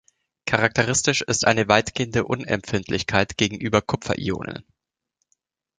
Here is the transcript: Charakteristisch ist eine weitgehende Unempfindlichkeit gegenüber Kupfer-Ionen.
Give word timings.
Charakteristisch 0.47 1.21
ist 1.21 1.45
eine 1.45 1.67
weitgehende 1.67 2.23
Unempfindlichkeit 2.23 3.37
gegenüber 3.37 3.83
Kupfer-Ionen. 3.83 4.65